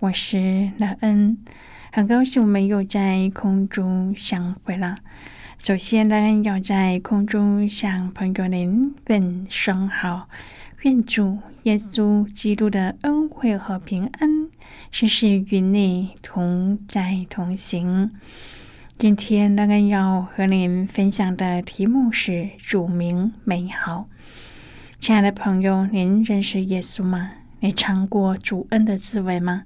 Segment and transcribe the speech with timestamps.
[0.00, 1.38] 我是乐恩。
[1.92, 4.98] 很高兴我们又在空中相会了。
[5.58, 10.28] 首先呢，要在空中向朋友您问声好，
[10.82, 14.48] 愿主耶稣基督的恩惠和平安
[14.92, 18.12] 时时与你同在同行。
[18.96, 24.08] 今天那个要和您分享的题目是“主名美好”。
[25.00, 27.32] 亲爱的朋友，您认识耶稣吗？
[27.60, 29.64] 你尝过主恩的滋味吗？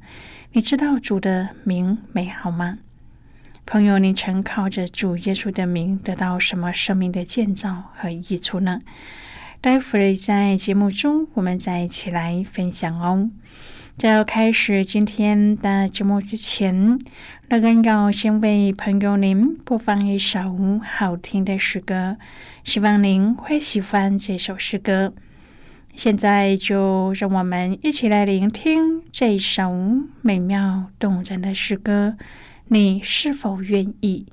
[0.53, 2.79] 你知道主的名美好吗，
[3.67, 3.99] 朋友？
[3.99, 8.81] 你曾靠着主耶稣的名得到什么生命的建造和益处呢？
[9.61, 13.31] 待会儿在节目中，我们再一起来分享哦。
[13.99, 16.99] 在要开始今天的节目之前，
[17.51, 22.17] 乐根要先为朋友您播放一首好听的诗歌，
[22.65, 25.13] 希望您会喜欢这首诗歌。
[25.95, 29.71] 现在就让我们一起来聆听这首
[30.21, 32.17] 美妙动人的诗歌。
[32.69, 34.27] 你是否愿意？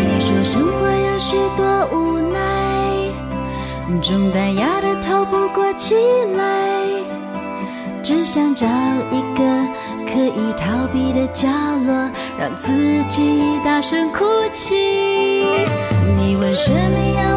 [0.00, 3.12] 你说生活有许多无奈，
[4.02, 4.71] 重担压
[5.92, 5.98] 起
[6.38, 6.86] 来，
[8.02, 8.66] 只想找
[9.10, 9.44] 一个
[10.06, 11.46] 可以逃避的角
[11.86, 12.72] 落，让自
[13.10, 14.74] 己大声哭泣。
[16.16, 17.36] 你问什么要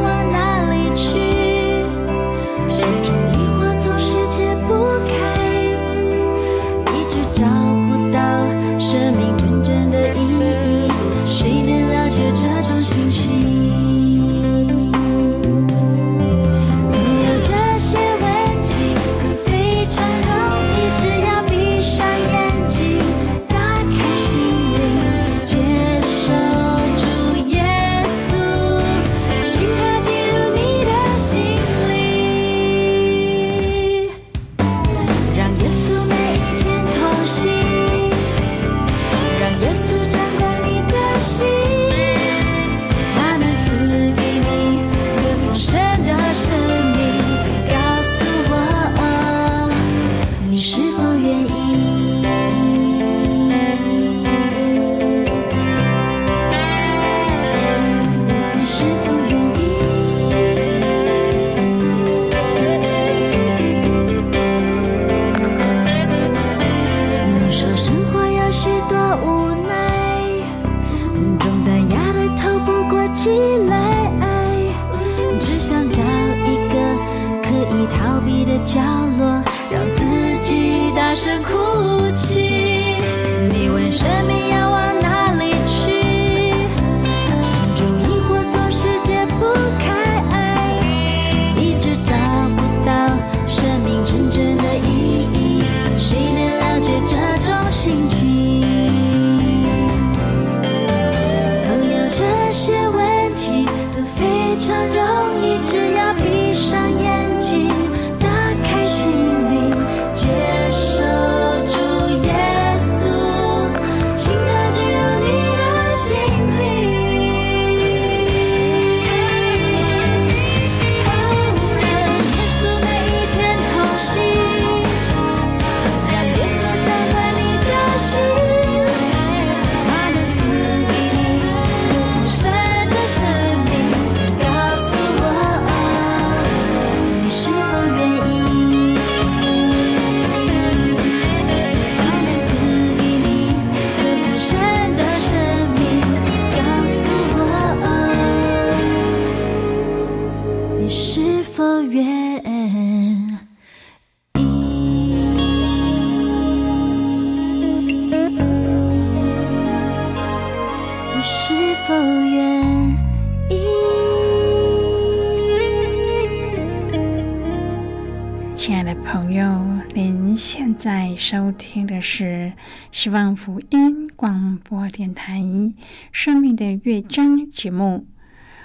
[170.26, 172.54] 您现在收听的是
[172.92, 175.38] 希望福音广播电台
[176.12, 178.08] 《生命的乐章》节目。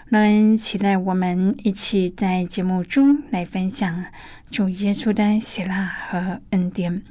[0.09, 4.07] 人期待我们一起在节目中来分享
[4.51, 7.03] 主耶稣的喜乐和恩典。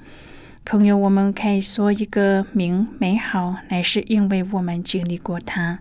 [0.65, 5.77] 朋友，我们可以说一个名美好，乃是因为我们经历过它。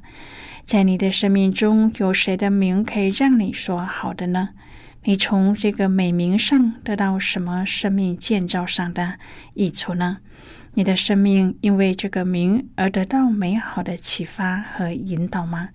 [0.66, 4.50] 在你的生命中有谁的名可以让你说好的呢？
[5.08, 9.14] 你从这个美名上得到什么生命建造上的
[9.54, 10.18] 益处呢？
[10.74, 15.70] 你的生命因为这个名而得到美好的启发和引导吗？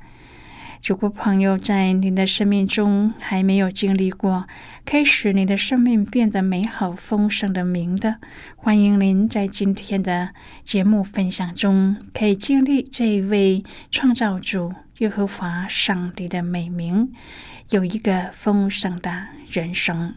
[0.85, 4.45] 如果朋友在您的生命中还没有经历过
[4.85, 8.17] 可以使你的生命变得美好丰盛的名的，
[8.55, 10.29] 欢迎您在今天的
[10.63, 17.11] 节目分享中可以经历这一位创造主耶和华上帝的美名，
[17.71, 20.13] 有一个丰盛的人生。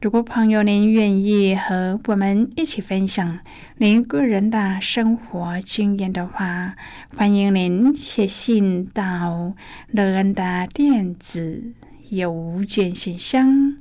[0.00, 3.38] 如果朋友您愿意和我们一起分享
[3.76, 6.74] 您个人的生活经验的话，
[7.16, 9.54] 欢迎您写信到
[9.88, 11.72] 乐恩的电子
[12.08, 13.76] 邮件信箱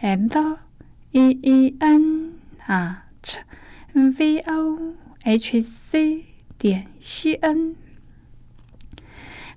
[0.00, 0.58] ，and
[1.12, 2.32] e e n
[2.66, 3.38] at
[3.92, 6.24] v o h c
[6.58, 7.83] 点 c n。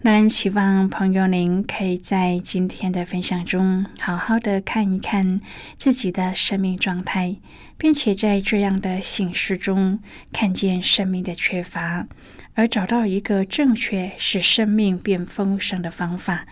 [0.02, 5.42] 那希望朋友您可以在今天的分享中，好好的看一看
[5.76, 7.38] 自己的生命状态，
[7.78, 10.00] 并且在这样的形式中
[10.32, 12.08] 看见生命的缺乏，
[12.54, 16.46] 而找到一个正确使生命变丰盛的方法，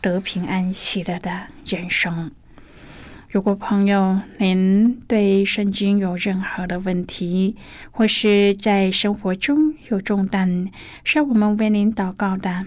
[0.00, 2.30] 得平安喜乐的人生。
[3.28, 7.56] 如果朋友您对圣经有任何的问题，
[7.90, 10.70] 或是在生活中有重担，
[11.04, 12.66] 需要我们为您祷告的。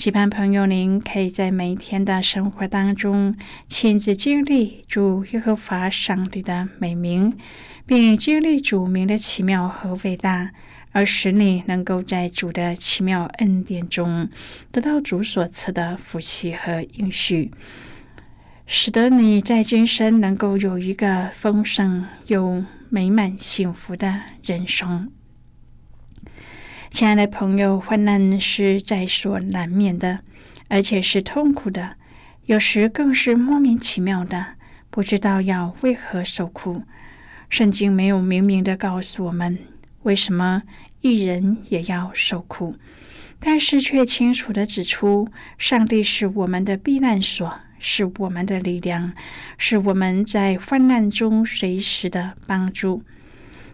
[0.00, 3.36] 期盼朋友，您可以在每一天的生活当中
[3.68, 7.36] 亲自经历主耶和华上帝的美名，
[7.84, 10.52] 并经历主名的奇妙和伟大，
[10.92, 14.30] 而使你能够在主的奇妙恩典中
[14.72, 17.50] 得到主所赐的福气和应许，
[18.64, 25.12] 使得你在今生能够有一个丰盛又美满幸福的人生。
[26.90, 30.18] 亲爱的朋友，患难是在所难免的，
[30.68, 31.96] 而且是痛苦的，
[32.46, 34.54] 有时更是莫名其妙的，
[34.90, 36.82] 不知道要为何受苦。
[37.48, 39.56] 圣经没有明明的告诉我们
[40.02, 40.64] 为什么
[41.00, 42.74] 一人也要受苦，
[43.38, 49.12] 但是却清楚的指出，上帝是我们的避难所，是我们的力量，
[49.56, 53.02] 是我们在患难中随时的帮助。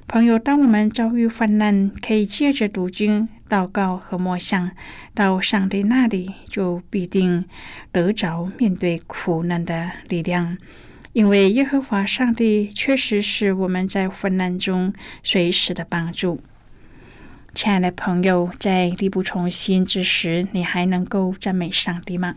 [0.09, 4.71] 朋友，当我们遭遇患难，可以借着读经、祷告和默想，
[5.13, 7.45] 到上帝那里，就必定
[7.91, 10.57] 得着面对苦难的力量。
[11.13, 14.95] 因为耶和华上帝确实是我们在患难中
[15.25, 16.41] 随时的帮助。
[17.53, 22.37] 亲爱的朋友，在力不从心之时，你还能够赞美上帝吗？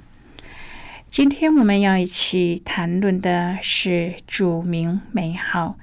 [1.05, 5.77] 今天我们要一起谈论的是主名美好。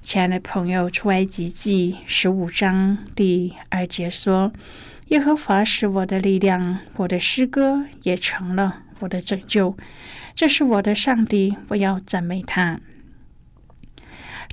[0.00, 4.52] 亲爱的朋友，《出埃及记》十五章第二节说
[5.08, 9.76] ：“耶和华是我的力量，我的诗歌也成了我的拯救。
[10.34, 12.80] 这是我的上帝，我要赞美他。”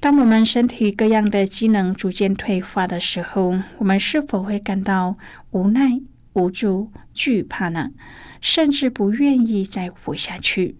[0.01, 5.15] 当我们身体各样的机能逐渐退化的时候，我们是否会感到
[5.51, 6.01] 无奈、
[6.33, 7.91] 无助、惧怕呢？
[8.41, 10.75] 甚至不愿意再活下去？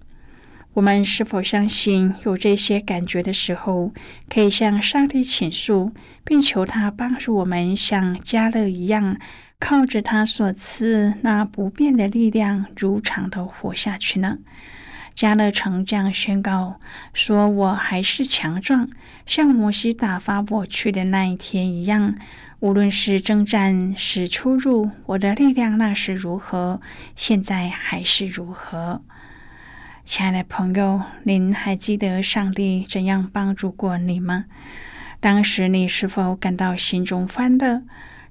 [0.76, 3.94] 我们是否相信，有这些感觉的时候，
[4.28, 5.94] 可以向上帝倾诉，
[6.26, 9.18] 并求他帮助我们，像加勒一样，
[9.58, 14.40] 靠着他所赐那不变的力量，如常的活下去呢？
[15.14, 16.82] 加勒曾这样宣告
[17.14, 18.90] 说：“我还是强壮，
[19.26, 22.18] 像摩西打发我去的那一天一样。
[22.60, 26.82] 无论是征战，是出入，我的力量那是如何，
[27.16, 29.02] 现在还是如何。”
[30.06, 34.46] 亲爱的朋友，您还记得上帝怎样帮助过你吗？
[35.20, 37.82] 当时你是否感到心中欢乐？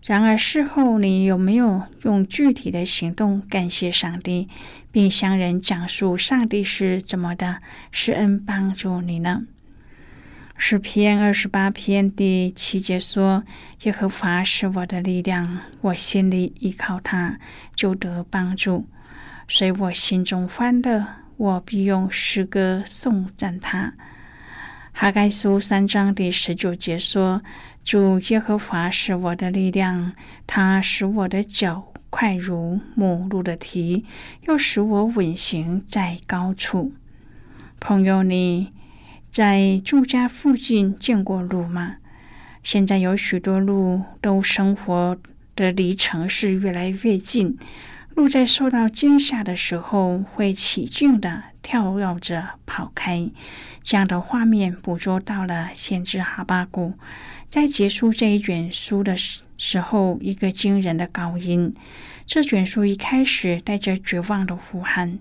[0.05, 4.49] 然而事后你有没有用具体的行动感谢上帝，
[4.93, 7.59] 并向人讲述上帝是怎么的
[7.91, 9.43] 施恩帮助你呢？
[10.57, 13.43] 诗篇二十八篇第七节说
[13.83, 17.41] ：“耶和华是我的力量，我心里依靠他，
[17.75, 18.87] 就得帮助。
[19.49, 21.05] 所以我心中欢乐，
[21.37, 23.95] 我必用诗歌颂赞他。”
[24.93, 27.43] 哈该书三章第十九节说
[27.83, 30.13] ：“主耶和华是我的力量，
[30.47, 34.05] 他使我的脚快如母鹿的蹄，
[34.43, 36.93] 又使我稳行在高处。”
[37.81, 38.73] 朋友，你。
[39.31, 41.97] 在住家附近见过鹿吗？
[42.63, 45.19] 现在有许多鹿都生活
[45.57, 47.59] 的离城市越来越近。
[48.15, 53.29] 鹿在受到惊吓的时候，会起劲的跳跃着跑开。
[53.83, 56.95] 这样的画面捕捉到了先知哈巴谷
[57.49, 61.75] 在结束这一卷书的时时候一个惊人的高音。
[62.27, 65.19] 这卷书一开始带着绝望的呼喊：“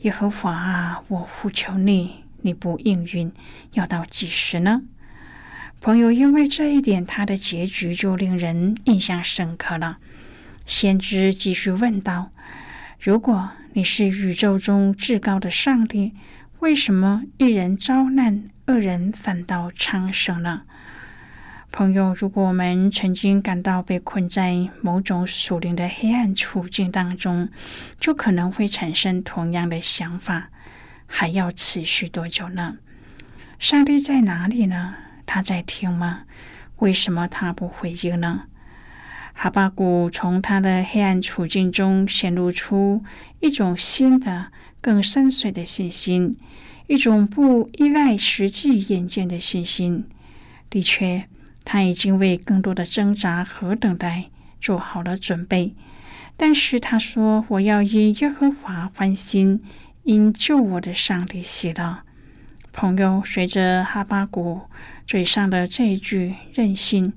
[0.00, 3.32] 耶和华啊，我呼求你。”你不应允，
[3.72, 4.82] 要到几时呢？
[5.80, 9.98] 朋友，因为这一点，他的结局就令人印象深刻了。
[10.64, 12.30] 先知继续问道
[12.98, 16.14] ：“如果你是宇宙中至高的上帝，
[16.60, 20.62] 为什么一人遭难，恶人反倒昌盛呢？”
[21.70, 27.50] 朋友，如果我们曾经感到被困在某种属灵的黑暗处境当中，
[28.00, 30.48] 就可能会产生同样的想法。
[31.06, 32.78] 还要持续多久呢？
[33.58, 34.94] 上帝在哪里呢？
[35.26, 36.22] 他在听吗？
[36.78, 38.44] 为什么他不回应呢？
[39.38, 43.04] 哈巴谷从他的黑暗处境中显露出
[43.40, 44.46] 一种新的、
[44.80, 46.34] 更深邃的信心，
[46.86, 50.06] 一种不依赖实际眼见的信心。
[50.70, 51.28] 的确，
[51.66, 55.74] 他已经为更多的挣扎和等待做好了准备。
[56.38, 59.62] 但是他说：“我要因耶和华欢心。”
[60.02, 61.98] 因救我的上帝喜乐，
[62.72, 64.60] 朋友，随着哈巴谷
[65.04, 67.12] 嘴上的这一句任性，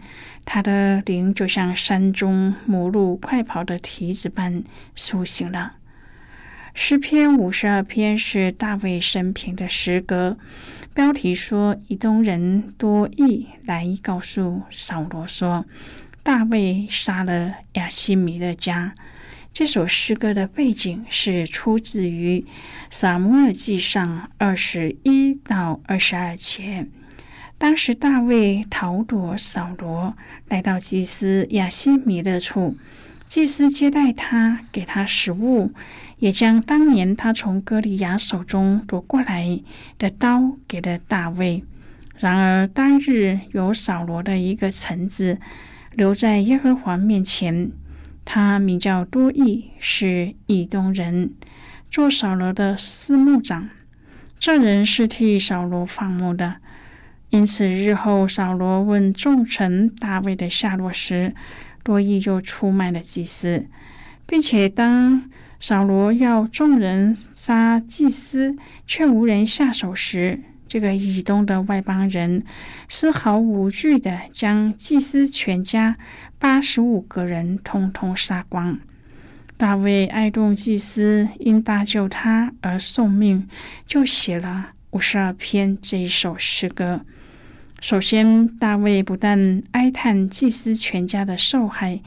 [0.52, 4.64] 他的灵就像山中母鹿快跑的蹄子般
[4.96, 5.76] 苏醒了。
[6.74, 10.40] 诗篇五十二篇是大卫生平的诗歌，
[10.96, 15.66] 标题说：“以东人多益来告诉扫罗说，
[16.24, 18.96] 大卫杀了亚西米的家。”
[19.54, 22.40] 这首诗歌的背景是出自于
[22.90, 26.88] 《撒母耳记上》二十一到二十二节。
[27.60, 30.16] 当时大卫逃躲扫罗，
[30.48, 32.76] 来到祭司亚西米勒处，
[33.28, 35.74] 祭司接待他，给他食物，
[36.20, 39.62] 也将当年他从歌利亚手中夺过来
[39.98, 41.64] 的刀给了大卫。
[42.18, 45.38] 然而当日有扫罗的一个臣子
[45.94, 47.72] 留在耶和华面前。
[48.24, 51.34] 他名叫多益，是以东人，
[51.92, 53.70] 做扫罗的司牧长。
[54.38, 56.58] 这人是替扫罗放牧的，
[57.30, 61.36] 因此日后扫罗问众臣大卫的下落时，
[61.84, 63.68] 多益就出卖了祭司，
[64.26, 68.56] 并且当扫罗要众人杀祭司，
[68.88, 70.42] 却无人下手时。
[70.68, 72.44] 这个以东的外邦人
[72.88, 75.98] 丝毫无惧的将祭司全家
[76.38, 78.80] 八十五个人通通杀光。
[79.58, 83.48] 大卫爱动祭司，因搭救他而送命，
[83.86, 87.02] 就写了五十二篇这一首诗歌。
[87.82, 92.02] 首先，大卫不但哀叹祭司全家的受害，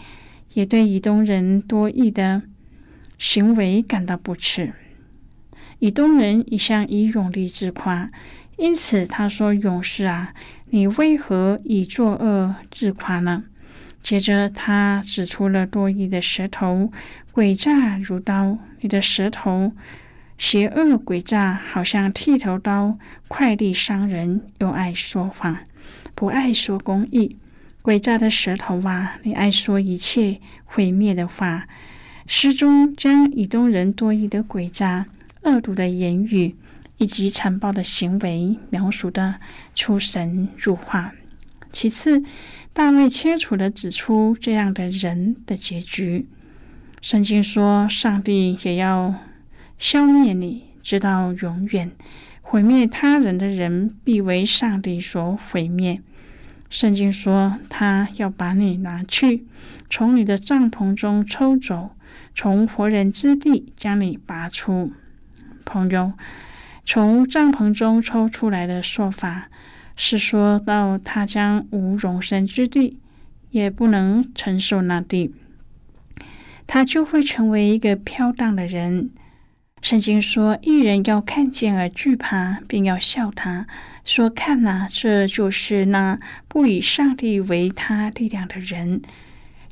[0.53, 2.43] 也对以东人多义的
[3.19, 4.75] 行为感到不耻。
[5.79, 8.11] 以东人一向以勇力自夸。
[8.59, 10.35] 因此，他说：“勇士啊，
[10.67, 13.45] 你为何以作恶自夸呢？”
[14.03, 16.93] 接着，他指出了多疑的舌头，
[17.33, 18.59] 诡诈如刀。
[18.81, 19.73] 你的舌头
[20.43, 25.57] 邪恶诡诈，好像剃头刀，快递伤人，又爱说谎，
[26.17, 27.37] 不爱说公义。
[27.81, 31.69] 诡诈的舌头啊，你爱说一切毁灭的话。
[32.27, 35.07] 诗中将以东人多疑的诡诈、
[35.43, 36.57] 恶毒的言语。
[36.99, 39.37] 以及残暴的行为描述的
[39.75, 41.13] 出神入化。
[41.73, 42.23] 其次，
[42.73, 46.29] 大卫清楚的指出这样的人的结局。
[47.01, 49.17] 圣经说，上帝也要
[49.83, 51.91] 消灭你，直到永远。
[52.41, 56.01] 毁灭他人的人，必为上帝所毁灭。
[56.71, 59.45] 圣经说，他要把你拿去，
[59.91, 61.97] 从你的帐篷中抽走，
[62.33, 64.93] 从活人之地将你拔出。
[65.65, 66.13] 朋友。
[66.85, 69.49] 从帐篷中抽出来的说法，
[69.97, 73.01] 是说到他将无容身之地，
[73.51, 75.35] 也不能承受那地，
[76.69, 79.11] 他就会成为一个飘荡的人。
[79.83, 83.67] 圣经说：“一人要看见而惧怕，并要笑他，
[84.05, 89.03] 说：‘看哪，这就是那不以上帝为他力量的人，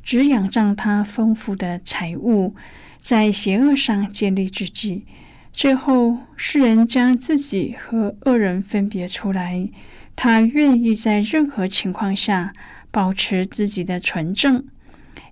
[0.03, 2.53] 只仰仗他丰富的财物，
[2.99, 5.05] 在邪恶上建立自己。’
[5.53, 9.69] 最后，世人将自己和恶人分别出来。
[10.17, 12.51] 他愿意在任何情况下
[12.91, 14.65] 保持自己的纯正。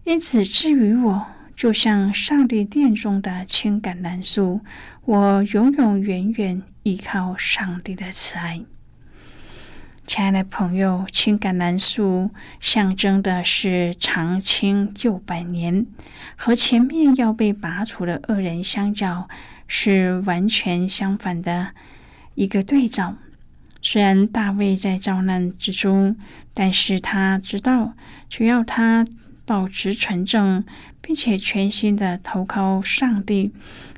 [0.06, 1.28] 因此，至于我。”
[1.60, 4.62] 就像上帝殿中的青橄榄树，
[5.04, 8.62] 我永永远远依靠上帝的慈爱。
[10.08, 15.86] 亲爱的朋友，青橄榄树象征的是长青又百年，
[16.38, 19.28] 和前面要被拔除的恶人相较，
[19.68, 21.72] 是完全相反的
[22.36, 23.18] 一个对照。
[23.82, 26.16] 虽然大卫在遭难之中，
[26.54, 27.96] 但是他知道，
[28.30, 29.06] 只要他
[29.46, 30.64] 保持纯正。
[31.02, 33.52] 并且全心的投靠上帝，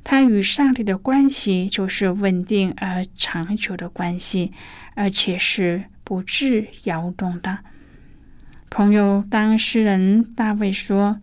[0.04, 4.52] 他与上帝的关系就是稳定而长久的关系，
[4.96, 7.60] 而且是不致摇动的。
[8.70, 11.20] 朋友，当诗人大卫说：“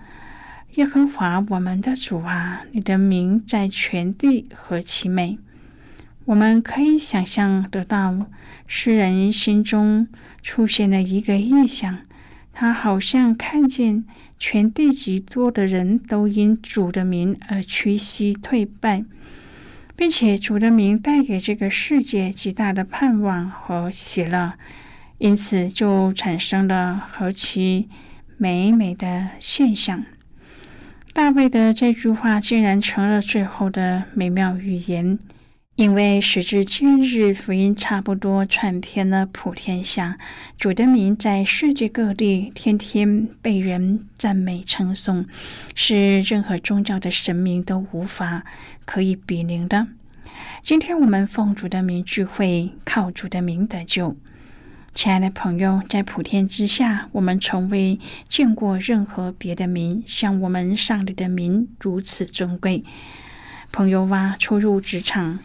[0.76, 5.38] 耶和华我们的主啊，你的名在全地何其美！”
[6.26, 8.26] 我们可以想象得到，
[8.66, 10.08] 诗人心中
[10.42, 12.00] 出现了一个意象，
[12.60, 14.04] 他好像看见。
[14.36, 19.04] 全地极多的人都因主的名而屈膝退拜，
[19.96, 24.54] 并且主的名带给这个世界极大的盼望和喜乐，
[25.18, 27.88] 因此就产生了何其
[28.36, 30.04] 美美的现象。
[31.12, 35.18] 大卫的这句话竟然成了最后的美妙语言。
[35.78, 40.18] 因为时至今日，福音差不多传遍了普天下，
[40.58, 45.24] 主的名在世界各地天天被人赞美称颂，
[45.76, 48.42] 是任何宗教的神明都无法
[48.84, 49.86] 可以比拟的。
[50.62, 54.16] 今天我们奉主的名聚会，靠主的名得救。
[54.96, 62.82] 亲爱的朋友，在普天之下，我们从未见过任何别的名像我们上帝的名如此尊贵。
[63.70, 65.38] 朋友啊，初入职场。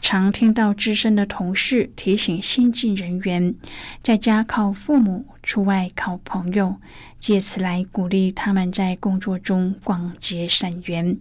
[0.00, 3.54] 常听到资深的同事提醒新进人员，
[4.02, 6.76] 在家靠父母，出外靠朋友，
[7.18, 11.18] 借此来鼓励他们在工作中广结善缘。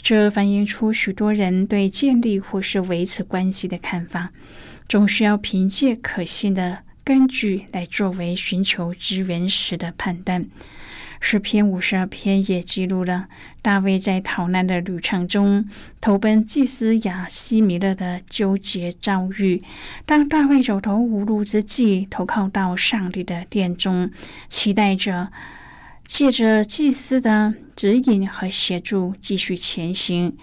[0.00, 4.32] 这反映出许多人对建立或是维持关系的看法，
[4.88, 10.46] 总需要凭借可信的根据来作为寻求资源时的判断。
[11.26, 13.28] 诗篇五十二篇也记录了
[13.62, 15.66] 大卫在逃难的旅程中
[15.98, 19.62] 投奔祭司亚西米勒的纠结遭遇。
[20.04, 24.10] 当大卫走投无路之际，投靠到上帝的殿中，
[24.50, 25.32] 期待着
[26.04, 30.36] 借着祭司的指引和协助继续前行。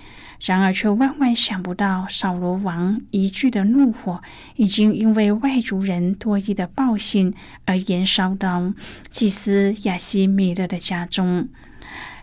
[0.43, 4.21] 然而，却万万想不到，扫罗王一句的怒火，
[4.55, 7.33] 已经因为外族人多疑的暴行
[7.65, 8.73] 而延烧到
[9.09, 11.47] 祭司亚西米勒的家中。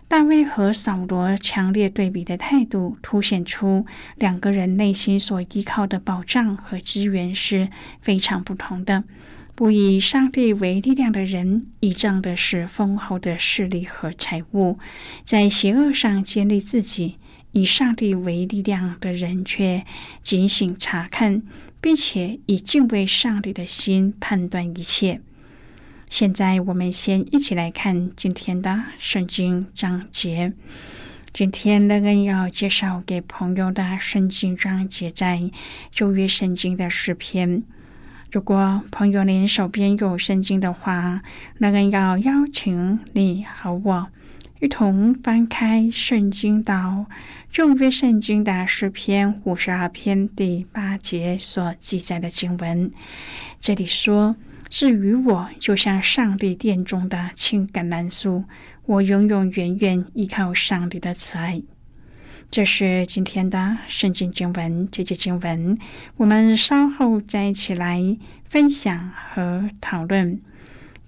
[0.09, 3.85] 大卫和扫罗强烈对比的态度，凸显出
[4.17, 7.69] 两个人内心所依靠的保障和资源是
[8.01, 9.05] 非常不同的。
[9.55, 14.77] 不以上帝为力量的人，倚仗的是丰厚的势力和财物，
[15.23, 17.17] 在邪恶上建立自己。
[17.51, 19.85] 以上帝为力量的人，却
[20.21, 21.41] 警醒查看，
[21.81, 25.21] 并且以敬畏上帝的心判断一切。
[26.09, 30.53] 现在，我们先一起来看今天的圣经章节。
[31.31, 35.51] 今天，乐恩要介绍给朋友的圣经章节在
[35.91, 37.63] 旧约圣经的诗篇。
[38.31, 41.21] 如果朋友您手边有圣经的话，
[41.57, 44.07] 乐恩要邀请你和我。
[44.59, 47.05] 一同翻开圣经到
[47.49, 52.91] 旧约圣经的诗篇五十二篇第八节所记载的经文。
[53.61, 54.35] 这里说
[54.67, 58.43] ：“至于我，就像上帝殿中的青橄榄树，
[58.85, 61.61] 我永永远远依靠上帝的慈爱。”
[62.51, 64.89] 这是今天的圣经经文。
[64.91, 65.77] 这节经文，
[66.17, 70.41] 我们稍后再一起来分享和讨论。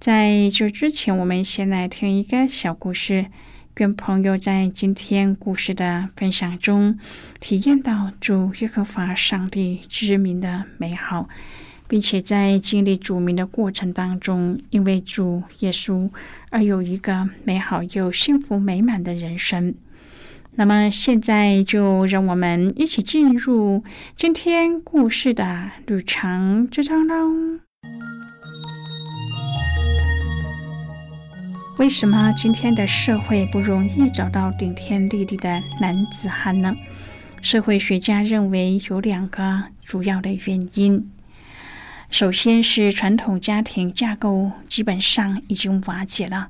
[0.01, 3.27] 在这之前，我们先来听一个小故事，
[3.75, 6.97] 跟朋友在今天故事的分享中，
[7.39, 11.29] 体验到主耶和华上帝之名的美好，
[11.87, 16.09] 并且在经历主名的过程当中，因为主耶稣
[16.49, 19.75] 而有一个美好又幸福美满的人生。
[20.55, 23.83] 那么现在就让我们一起进入
[24.17, 27.59] 今天故事的旅程之中喽。
[31.81, 36.75] 为什么今天的社会不容易找到顶天立地的男子汉呢？
[37.41, 41.11] 社会学家认为有两个主要的原因。
[42.11, 46.49] 首先是传统家庭架构基本上已经瓦解了，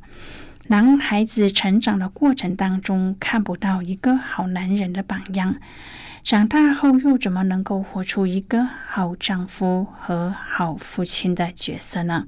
[0.67, 5.55] 男孩子成长的过程当中看不到一个好男人的榜样，
[6.25, 12.25] 长大后又怎么能够活出一个好丈夫和好父亲的角色呢？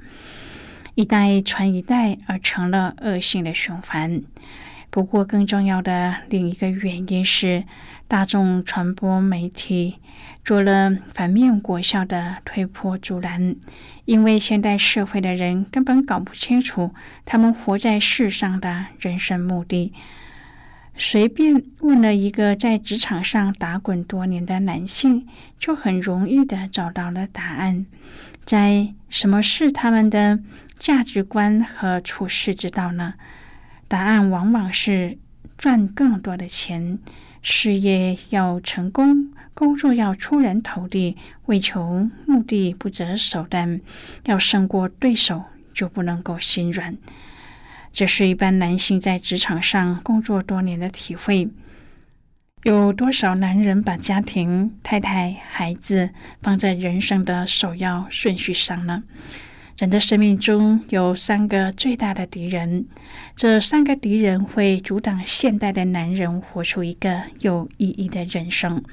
[0.96, 4.22] 一代传一代，而成了恶性的循环。
[4.90, 7.64] 不过，更重要的另一个原因是，
[8.08, 9.96] 大众传播媒体
[10.46, 13.56] 做了反面果效的推波助澜。
[14.06, 16.94] 因为现代社会的人根本搞不清楚
[17.26, 19.94] 他们活在世上的人生目的。
[20.96, 25.26] 随便问了一个在职场上打滚多年的男性，
[25.58, 27.88] 就很容易的找到了答案。
[28.46, 30.38] 在什么是他们的
[30.84, 33.14] 价值观和处事之道呢？
[33.88, 35.18] 答案往往是
[35.58, 37.00] 赚更多的钱，
[37.42, 41.16] 事业要成功，工作要出人头地，
[41.46, 43.80] 为求目的不择手段，
[44.26, 46.98] 要胜过对手就不能够心软。
[47.94, 51.50] 这是一般男性在职场上工作多年的体会。
[52.64, 56.10] 有多少男人把家庭、太太、孩子
[56.42, 59.04] 放在人生的首要顺序上呢？
[59.78, 62.86] 人的生命中有三个最大的敌人，
[63.36, 68.84] 这三个敌人会阻挡现代的男人活出一个有意义的人生。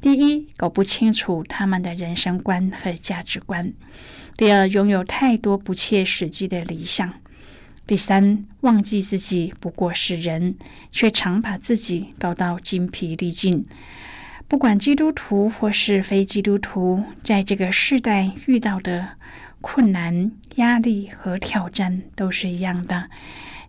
[0.00, 3.72] 第一，搞不清楚他们的人生观和价值观；
[4.36, 7.08] 第二，拥有太多不切实际的理想；
[7.86, 10.56] 第三，忘记自己不过是人，
[10.90, 13.64] 却常把自己搞到精疲力尽。
[14.48, 19.10] 不管基督徒或是非基督徒，在这个时代遇到的。
[19.68, 23.10] 困难、压力和挑战都是一样的。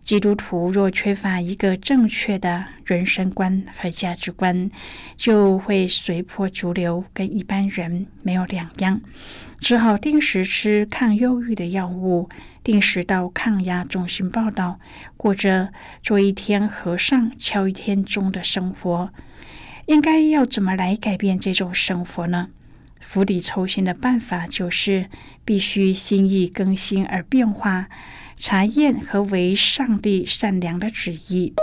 [0.03, 4.69] 基督徒若缺乏一个正确的人生观和价值观，
[5.15, 9.01] 就会随波逐流，跟一般人没有两样，
[9.60, 12.29] 只好定时吃抗忧郁的药物，
[12.63, 14.79] 定时到抗压中心报道，
[15.17, 19.12] 过着做一天和尚敲一天钟的生活。
[19.88, 22.49] 应该要怎么来改变这种生活呢？
[23.07, 25.05] 釜底抽薪的办法就是
[25.45, 27.87] 必须心意更新而变化，
[28.35, 31.53] 查验何为上帝善良的旨意。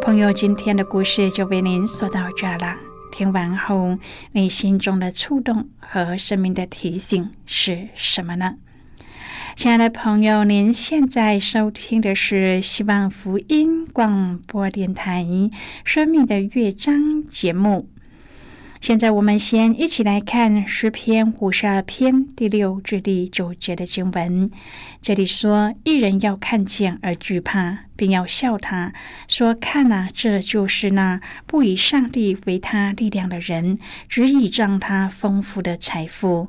[0.00, 2.78] 朋友，今天的故事就为您说到这了。
[3.10, 3.98] 听完后，
[4.30, 8.54] 你心中的触动和生命的提醒是什么呢？
[9.56, 15.24] 亲爱的朋友，您现在收听的是希望福音广播电台
[15.84, 17.88] 《生命的乐章》节目。
[18.80, 24.50] 现在我们先一起来看诗篇五十二篇第六至第九节的经文。
[25.02, 28.94] 这里说：“一人要看见而惧怕，并要笑他，
[29.28, 36.48] 说：‘看啊，这就是那不以上帝为他力量的人，只倚仗他丰富的财富，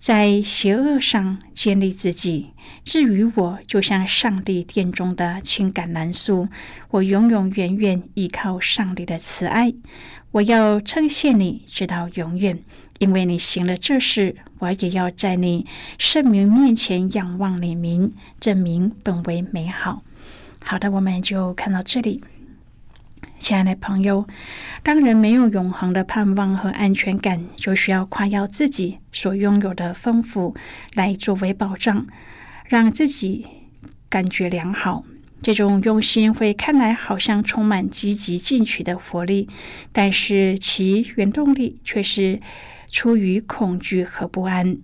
[0.00, 2.50] 在邪恶上建立自己。’
[2.82, 6.48] 至于我，就像上帝殿中的青橄榄树，
[6.90, 9.72] 我永永远远依靠上帝的慈爱。”
[10.32, 12.62] 我要称谢你，直到永远，
[12.98, 14.36] 因为你行了这事。
[14.60, 15.66] 我也要在你
[15.98, 20.02] 圣名面前仰望你名，证明本为美好。
[20.64, 22.22] 好的，我们就看到这里。
[23.40, 24.28] 亲爱的朋友，
[24.82, 30.54] 当人没有永恒的盼望和安全感，就需要夸耀自己所拥有的丰富
[30.94, 32.06] 来作为保障，
[32.66, 33.46] 让自己
[34.10, 35.04] 感觉良好。
[35.42, 39.48] 这种用心会看来好像充满积极进取的活力，
[39.90, 42.40] 但是其原动力却是
[42.88, 44.76] 出于恐惧和不安。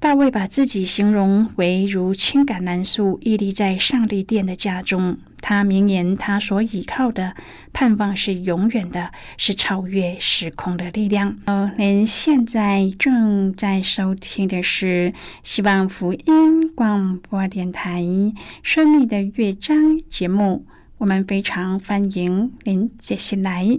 [0.00, 5.18] 大卫把自己形容为如青橄榄树屹立在上帝殿的家中。
[5.46, 7.34] 他明言，他所依靠的
[7.74, 11.36] 盼望是永远的，是超越时空的力量。
[11.44, 18.00] 哦，您现在正在收听的是希望福音广播电台
[18.62, 19.76] 《生命的乐章》
[20.08, 20.64] 节目。
[20.96, 23.78] 我们非常欢迎您接下来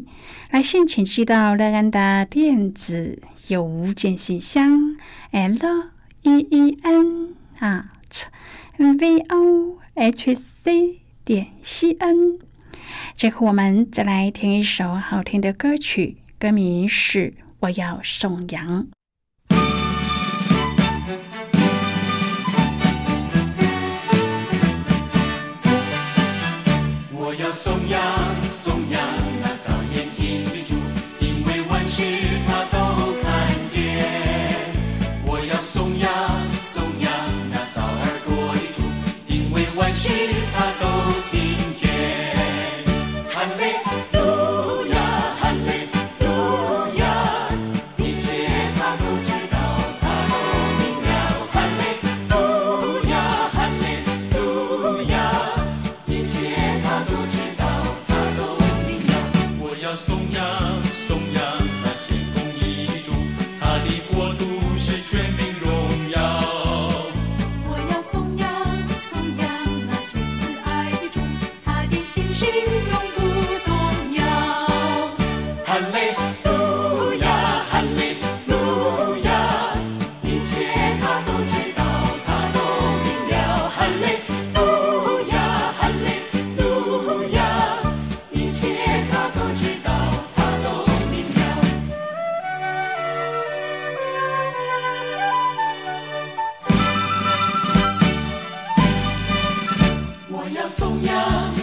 [0.51, 4.95] 来信，请寄到乐安的电子邮件信箱
[5.31, 5.95] l。
[6.21, 8.25] e e n at
[8.77, 12.39] v o h c 点 c n。
[13.15, 18.83] 最后，我们再来听一首好听的歌曲，歌名是《我要颂扬》。
[27.11, 29.01] 我要颂扬，颂扬
[29.41, 30.75] 那造眼睛的主，
[31.19, 32.03] 因为万事
[32.45, 32.77] 他都
[33.23, 34.05] 看见。
[35.25, 36.07] 我要颂扬
[36.61, 37.11] 颂扬
[37.49, 38.83] 那长耳朵的猪，
[39.27, 40.09] 因为万事
[40.53, 40.94] 他都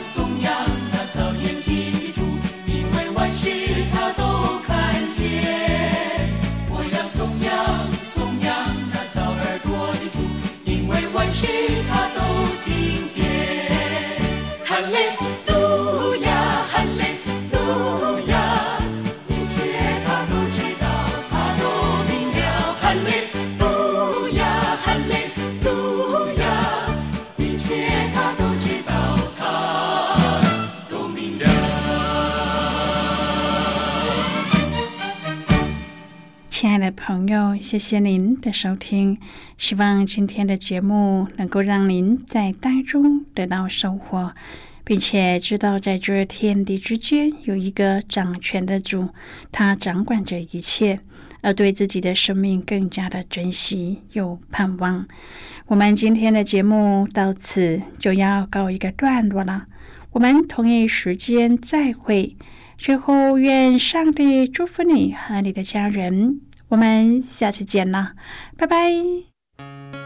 [0.01, 0.41] 颂
[7.41, 8.51] 扬颂扬
[8.91, 10.19] 那造眼睛的主，
[10.65, 11.47] 因为万事
[11.89, 12.21] 他都
[37.13, 39.19] 朋友，谢谢您的收听。
[39.59, 44.33] 希望今天的节目能够让您在当中得到收获，
[44.83, 49.11] 并且知道在这天地之间有一个掌权的主，
[49.51, 51.01] 他掌管着一切，
[51.43, 55.07] 而对自己的生命更加的珍惜又盼望。
[55.67, 59.67] 我们今天的节目到此就要告一个段落了，
[60.13, 62.39] 我们同一时间再会。
[62.79, 66.41] 最后，愿上帝祝福你和你的家人。
[66.73, 68.15] 我们下期见啦
[68.57, 70.02] 拜拜。